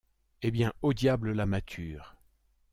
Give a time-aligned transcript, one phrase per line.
[0.41, 2.15] Eh bien, au diable la mâture!